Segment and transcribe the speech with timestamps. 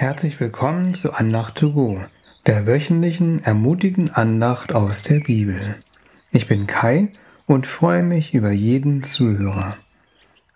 [0.00, 2.00] Herzlich willkommen zu Andacht to go,
[2.46, 5.74] der wöchentlichen ermutigenden Andacht aus der Bibel.
[6.30, 7.08] Ich bin Kai
[7.48, 9.74] und freue mich über jeden Zuhörer.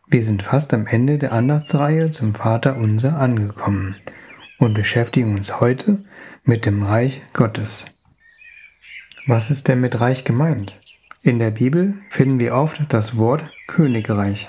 [0.07, 3.97] Wir sind fast am Ende der Andachtsreihe zum Vater unser angekommen
[4.61, 6.05] und beschäftigen uns heute
[6.45, 7.87] mit dem Reich Gottes.
[9.27, 10.79] Was ist denn mit Reich gemeint?
[11.25, 14.49] In der Bibel finden wir oft das Wort Königreich.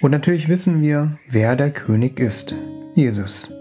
[0.00, 2.56] Und natürlich wissen wir, wer der König ist.
[2.96, 3.52] Jesus.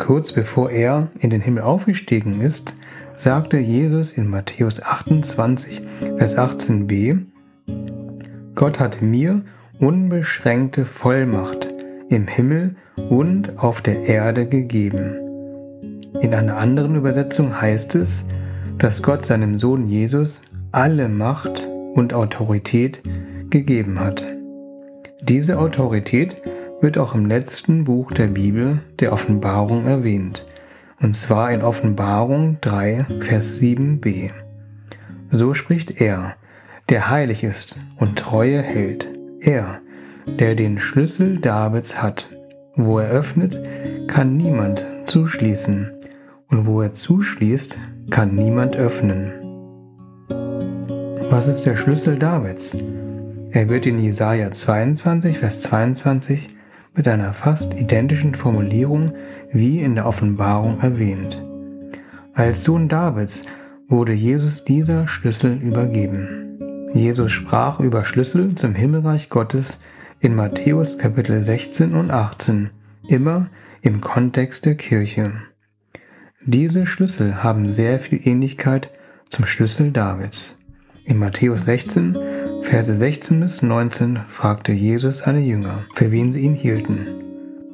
[0.00, 2.74] Kurz bevor er in den Himmel aufgestiegen ist,
[3.14, 5.82] sagte Jesus in Matthäus 28,
[6.16, 7.26] Vers 18b,
[8.54, 9.42] Gott hat mir
[9.78, 11.68] unbeschränkte Vollmacht
[12.08, 12.76] im Himmel
[13.10, 16.00] und auf der Erde gegeben.
[16.22, 18.26] In einer anderen Übersetzung heißt es,
[18.78, 20.40] dass Gott seinem Sohn Jesus
[20.72, 23.02] alle Macht und Autorität
[23.50, 24.26] gegeben hat.
[25.22, 26.42] Diese Autorität
[26.80, 30.46] wird auch im letzten Buch der Bibel, der Offenbarung, erwähnt,
[31.00, 34.30] und zwar in Offenbarung 3, Vers 7b.
[35.30, 36.36] So spricht er,
[36.88, 39.08] der heilig ist und Treue hält,
[39.40, 39.80] er,
[40.38, 42.30] der den Schlüssel Davids hat.
[42.76, 43.60] Wo er öffnet,
[44.06, 45.90] kann niemand zuschließen,
[46.48, 47.78] und wo er zuschließt,
[48.10, 49.32] kann niemand öffnen.
[51.30, 52.76] Was ist der Schlüssel Davids?
[53.52, 56.48] Er wird in Jesaja 22, Vers 22
[56.94, 59.12] mit einer fast identischen Formulierung
[59.52, 61.44] wie in der Offenbarung erwähnt.
[62.34, 63.44] Als Sohn Davids
[63.88, 66.58] wurde Jesus dieser Schlüssel übergeben.
[66.94, 69.80] Jesus sprach über Schlüssel zum Himmelreich Gottes
[70.20, 72.70] in Matthäus Kapitel 16 und 18,
[73.08, 73.48] immer
[73.82, 75.32] im Kontext der Kirche.
[76.44, 78.90] Diese Schlüssel haben sehr viel Ähnlichkeit
[79.28, 80.58] zum Schlüssel Davids.
[81.04, 82.16] In Matthäus 16
[82.70, 87.04] Verse 16 bis 19 fragte Jesus seine Jünger, für wen sie ihn hielten.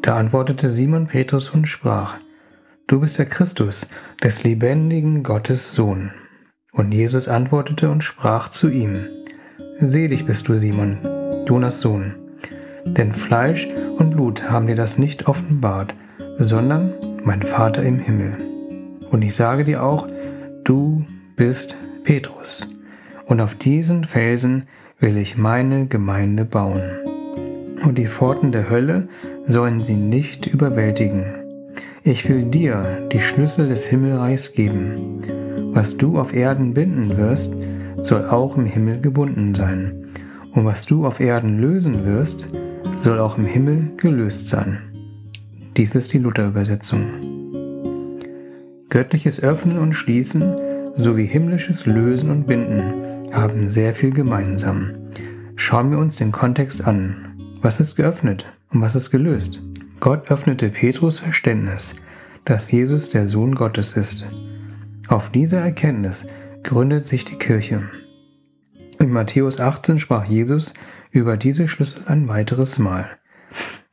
[0.00, 2.16] Da antwortete Simon Petrus und sprach,
[2.86, 3.90] Du bist der Christus,
[4.22, 6.12] des lebendigen Gottes Sohn.
[6.72, 9.06] Und Jesus antwortete und sprach zu ihm,
[9.80, 10.96] Selig bist du, Simon,
[11.46, 12.14] Jonas Sohn,
[12.86, 13.68] denn Fleisch
[13.98, 15.94] und Blut haben dir das nicht offenbart,
[16.38, 18.38] sondern mein Vater im Himmel.
[19.10, 20.08] Und ich sage dir auch,
[20.64, 21.04] du
[21.36, 22.66] bist Petrus,
[23.26, 24.68] und auf diesen Felsen
[24.98, 26.82] will ich meine Gemeinde bauen.
[27.84, 29.08] Und die Pforten der Hölle
[29.46, 31.24] sollen sie nicht überwältigen.
[32.02, 35.20] Ich will dir die Schlüssel des Himmelreichs geben.
[35.74, 37.54] Was du auf Erden binden wirst,
[38.02, 40.06] soll auch im Himmel gebunden sein.
[40.52, 42.48] Und was du auf Erden lösen wirst,
[42.96, 44.78] soll auch im Himmel gelöst sein.
[45.76, 47.04] Dies ist die Luther-Übersetzung.
[48.88, 50.56] Göttliches Öffnen und Schließen
[50.96, 53.05] sowie himmlisches Lösen und Binden
[53.36, 54.94] haben sehr viel gemeinsam.
[55.56, 57.34] Schauen wir uns den Kontext an.
[57.62, 59.62] Was ist geöffnet und was ist gelöst?
[60.00, 61.96] Gott öffnete Petrus Verständnis,
[62.44, 64.26] dass Jesus der Sohn Gottes ist.
[65.08, 66.26] Auf dieser Erkenntnis
[66.62, 67.88] gründet sich die Kirche.
[68.98, 70.74] In Matthäus 18 sprach Jesus
[71.10, 73.06] über diese Schlüssel ein weiteres Mal.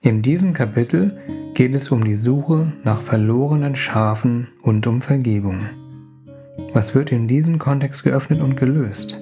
[0.02, 1.18] In diesem Kapitel
[1.54, 5.70] geht es um die Suche nach verlorenen Schafen und um Vergebung.
[6.74, 9.20] Was wird in diesem Kontext geöffnet und gelöst?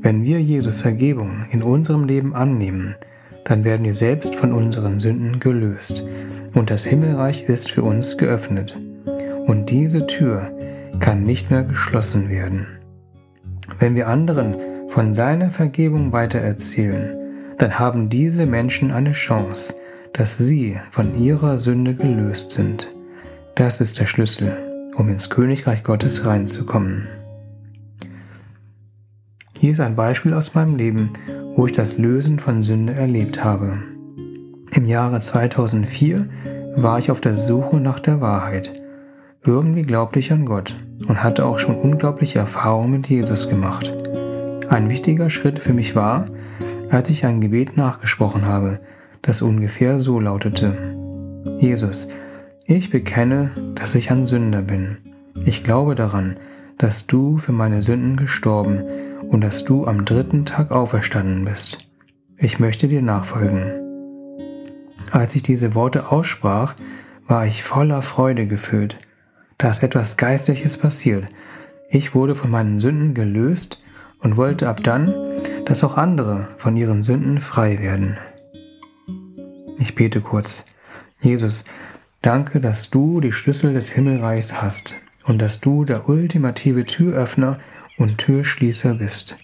[0.00, 2.96] Wenn wir Jesus Vergebung in unserem Leben annehmen,
[3.44, 6.04] dann werden wir selbst von unseren Sünden gelöst
[6.54, 8.76] und das Himmelreich ist für uns geöffnet.
[9.46, 10.50] Und diese Tür
[11.00, 12.66] kann nicht mehr geschlossen werden.
[13.78, 14.56] Wenn wir anderen
[14.88, 17.16] von seiner Vergebung weitererzählen,
[17.58, 19.74] dann haben diese Menschen eine Chance,
[20.12, 22.88] dass sie von ihrer Sünde gelöst sind.
[23.54, 24.67] Das ist der Schlüssel
[24.98, 27.06] um ins Königreich Gottes reinzukommen.
[29.58, 31.10] Hier ist ein Beispiel aus meinem Leben,
[31.56, 33.78] wo ich das Lösen von Sünde erlebt habe.
[34.72, 36.28] Im Jahre 2004
[36.76, 38.72] war ich auf der Suche nach der Wahrheit.
[39.44, 40.76] Irgendwie glaubte ich an Gott
[41.06, 43.92] und hatte auch schon unglaubliche Erfahrungen mit Jesus gemacht.
[44.68, 46.28] Ein wichtiger Schritt für mich war,
[46.90, 48.80] als ich ein Gebet nachgesprochen habe,
[49.22, 50.74] das ungefähr so lautete.
[51.58, 52.08] Jesus,
[52.68, 54.98] ich bekenne, dass ich ein Sünder bin.
[55.46, 56.36] Ich glaube daran,
[56.76, 58.82] dass du für meine Sünden gestorben
[59.30, 61.88] und dass du am dritten Tag auferstanden bist.
[62.36, 63.72] Ich möchte dir nachfolgen.
[65.10, 66.74] Als ich diese Worte aussprach,
[67.26, 68.98] war ich voller Freude gefüllt.
[69.56, 71.24] Da ist etwas Geistliches passiert.
[71.88, 73.82] Ich wurde von meinen Sünden gelöst
[74.20, 75.14] und wollte ab dann,
[75.64, 78.18] dass auch andere von ihren Sünden frei werden.
[79.78, 80.66] Ich bete kurz.
[81.20, 81.64] Jesus,
[82.22, 87.58] Danke, dass du die Schlüssel des Himmelreichs hast und dass du der ultimative Türöffner
[87.96, 89.36] und Türschließer bist.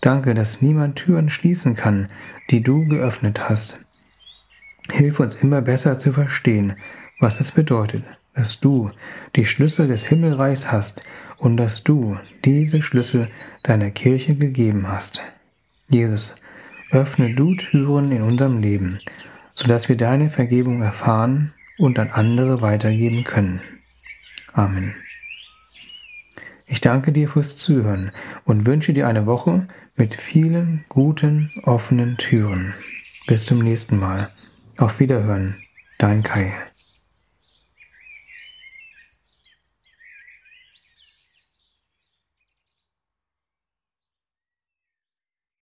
[0.00, 2.08] Danke, dass niemand Türen schließen kann,
[2.50, 3.80] die du geöffnet hast.
[4.90, 6.76] Hilf uns immer besser zu verstehen,
[7.20, 8.04] was es bedeutet,
[8.34, 8.90] dass du
[9.34, 11.02] die Schlüssel des Himmelreichs hast
[11.36, 13.26] und dass du diese Schlüssel
[13.62, 15.20] deiner Kirche gegeben hast.
[15.88, 16.34] Jesus,
[16.92, 19.00] öffne du Türen in unserem Leben,
[19.52, 23.60] sodass wir deine Vergebung erfahren und an andere weitergeben können.
[24.52, 24.94] Amen.
[26.66, 28.10] Ich danke dir fürs Zuhören
[28.44, 32.74] und wünsche dir eine Woche mit vielen guten, offenen Türen.
[33.26, 34.30] Bis zum nächsten Mal.
[34.76, 35.56] Auf Wiederhören.
[35.98, 36.52] Dein Kai.